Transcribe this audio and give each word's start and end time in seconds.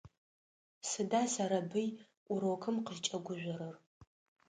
Сыда 0.89 1.21
Сэрэбый 1.33 1.89
урокым 2.33 2.75
къызкӏэгужъорэр? 2.85 3.75